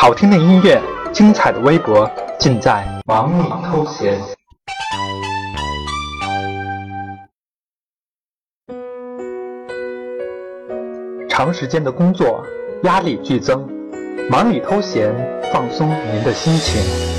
[0.00, 0.80] 好听的音乐，
[1.12, 4.18] 精彩的微博，尽在忙里偷闲。
[11.28, 12.42] 长时间的工作，
[12.84, 13.68] 压力剧增，
[14.30, 15.14] 忙里偷闲，
[15.52, 17.09] 放松您的心情。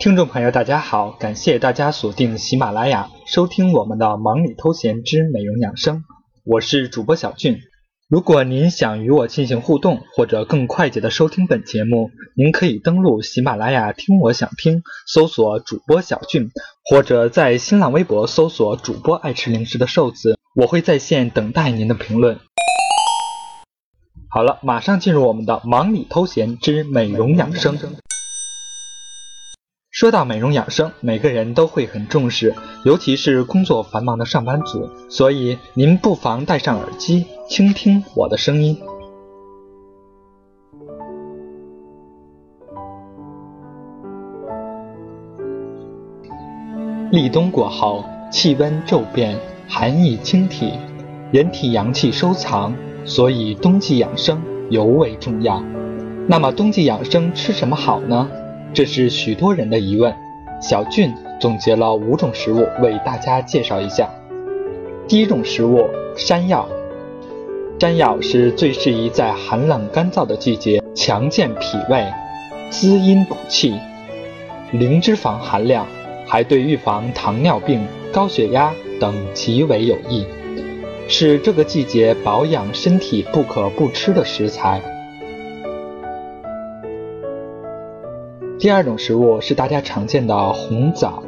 [0.00, 5.98] 听众朋友，大家好，感谢大家锁定喜马拉雅，收听我们的《忙里偷闲之美容养生》，
[6.42, 7.58] 我是主播小俊。
[8.08, 16.48] 如果您想与我进行互动，或者更快捷的收听本节目，您可以登录喜马拉雅听我想听，搜索主播小俊，
[16.88, 22.38] 或者在新浪微博搜索主播爱吃零食的瘦子，我会在线等待您的评论。
[24.30, 27.76] 好了，马上进入我们的《忙里偷闲之美容养生》。
[30.00, 32.54] 说到美容养生，每个人都会很重视，
[32.86, 34.88] 尤其是工作繁忙的上班族。
[35.10, 38.78] 所以您不妨戴上耳机，倾听我的声音。
[47.10, 49.38] 立冬过后，气温骤变，
[49.68, 50.72] 寒意侵体，
[51.30, 55.62] 人体阳气收藏，所以冬季养生尤为重要。
[56.26, 58.30] 那么冬季养生吃什么好呢？
[58.72, 60.14] 这是许多人的疑问，
[60.62, 64.08] 小俊总结了五种食物为大家介绍一下。
[65.08, 65.84] 第一种食物，
[66.16, 66.68] 山药。
[67.80, 72.06] 山药是最适宜在寒冷干燥的季节，强健脾胃，
[72.70, 73.74] 滋阴补气，
[74.70, 75.84] 零脂肪含量，
[76.24, 80.24] 还对预防糖尿病、高血压等极为有益，
[81.08, 84.80] 是这个季节保养身体不可不吃的食材。
[88.60, 91.22] 第二种食物是大家常见的红枣。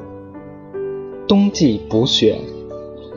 [1.26, 2.36] 冬季补血，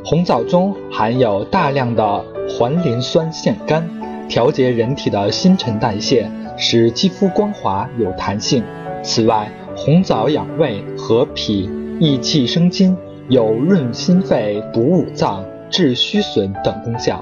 [0.06, 3.84] 红枣中含有大量的环磷酸腺苷，
[4.30, 8.64] 调节人体的新陈代谢，使肌肤光滑有弹性。
[9.04, 12.96] 此外，红枣养胃和脾、益气生津，
[13.28, 17.22] 有润心肺、补五脏、治虚损等功效。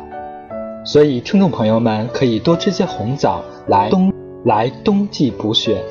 [0.86, 4.14] 所以，听众朋友们可以多吃些红枣来冬
[4.46, 5.84] 来冬季补血。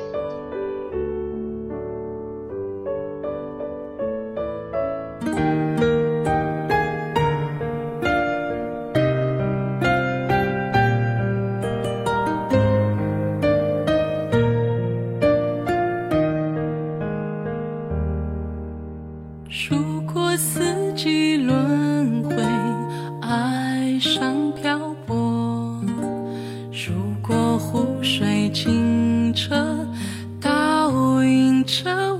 [19.73, 22.35] 如果四季轮回
[23.21, 25.81] 爱上漂泊。
[26.71, 29.55] 如果湖水清澈
[30.39, 32.12] 倒映着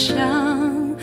[0.00, 0.96] 像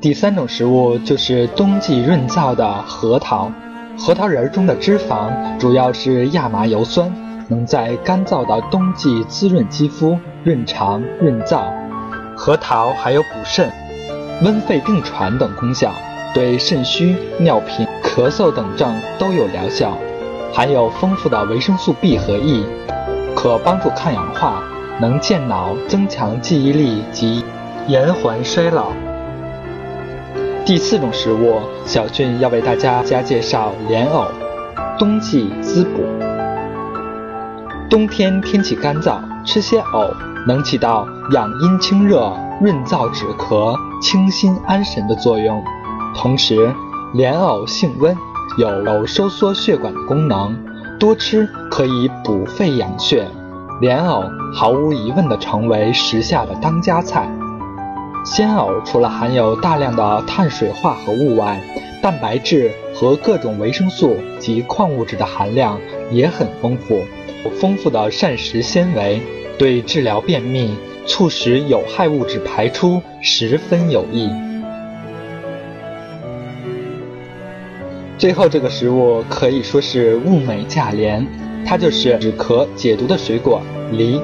[0.00, 3.52] 第三种食物就是冬季润燥的核桃。
[3.98, 7.12] 核桃仁中的脂肪主要是亚麻油酸，
[7.48, 11.83] 能在干燥的冬季滋润肌肤、润肠润燥。
[12.36, 13.70] 核桃还有补肾、
[14.42, 15.92] 温肺定喘等功效，
[16.34, 19.96] 对肾虚、尿频、咳嗽等症都有疗效。
[20.52, 22.64] 含有丰富的维生素 B 和 E，
[23.34, 24.62] 可帮助抗氧化，
[25.00, 27.44] 能健脑、增强记忆力及
[27.88, 28.92] 延缓衰老。
[30.64, 34.26] 第四种食物，小俊要为大家加介绍莲藕，
[34.98, 36.04] 冬季滋补。
[37.90, 40.14] 冬天天气干燥，吃些藕
[40.46, 45.62] 能起到养阴清热、润燥止咳、清心安神的作用。
[46.14, 46.72] 同时，
[47.14, 48.16] 莲藕性温，
[48.58, 50.56] 有收缩血管的功能，
[50.98, 53.26] 多吃可以补肺养血。
[53.80, 54.24] 莲藕
[54.54, 57.28] 毫无疑问地成为时下的当家菜。
[58.24, 61.60] 鲜藕除了含有大量的碳水化合物外，
[62.00, 65.78] 蛋白质和各种维生素及矿物质的含量
[66.10, 67.02] 也很丰富，
[67.44, 69.20] 有丰富的膳食纤维，
[69.58, 70.74] 对治疗便秘、
[71.06, 74.30] 促使有害物质排出十分有益。
[78.16, 81.26] 最后，这个食物可以说是物美价廉，
[81.66, 83.60] 它就是止咳解毒的水果
[83.92, 84.20] 梨。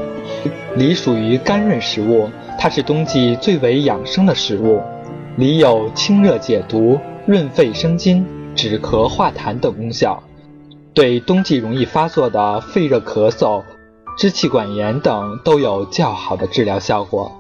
[0.77, 4.81] 梨属于甘润食物，它是冬季最为养生的食物。
[5.37, 8.25] 梨有清热解毒、润肺生津、
[8.55, 10.23] 止咳化痰等功效，
[10.95, 13.63] 对冬季容易发作的肺热咳嗽、
[14.17, 17.33] 支气管炎等都有较好的治疗效果。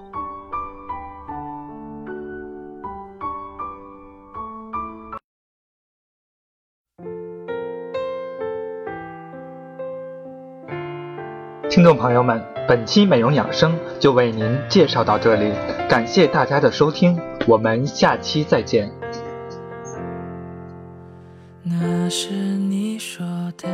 [11.68, 12.42] 听众朋友们。
[12.68, 15.52] 本期美容养生就为您介绍到这里，
[15.88, 17.18] 感谢大家的收听，
[17.48, 18.88] 我们下期再见。
[21.64, 23.26] 那是你说
[23.58, 23.68] 的，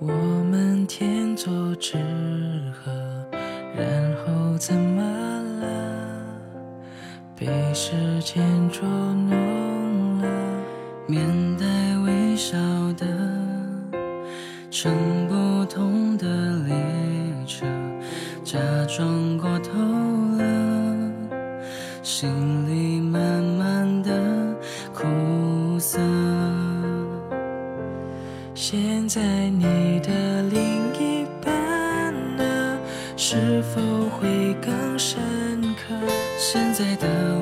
[0.00, 0.69] 我们
[1.40, 1.96] 天作之
[2.70, 2.92] 合，
[3.74, 5.02] 然后怎么
[5.62, 5.66] 了？
[7.34, 10.28] 被时间捉弄了，
[11.06, 11.26] 面
[11.56, 11.64] 带
[12.04, 12.58] 微笑
[12.92, 13.06] 的，
[14.70, 14.92] 乘
[15.28, 16.26] 不同的
[16.66, 16.76] 列
[17.46, 17.64] 车。
[18.44, 19.70] 假装过头
[20.36, 21.10] 了，
[22.02, 22.28] 心
[22.68, 24.10] 里慢慢的
[24.92, 25.98] 苦涩。
[28.54, 29.64] 现在你
[36.52, 37.39] 现在的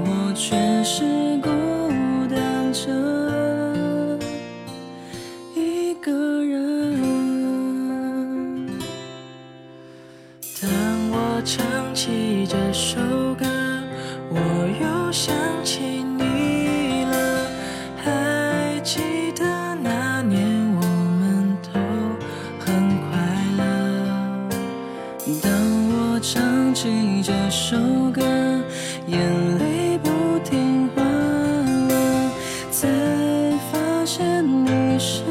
[34.42, 35.22] 你是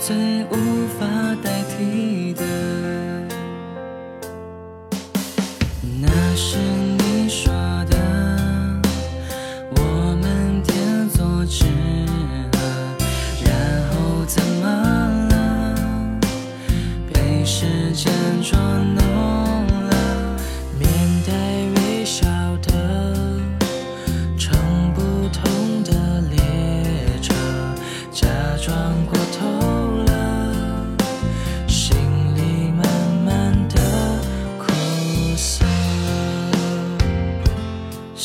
[0.00, 1.06] 最无法
[1.42, 2.70] 代替的。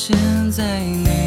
[0.07, 0.15] 现
[0.51, 1.24] 在你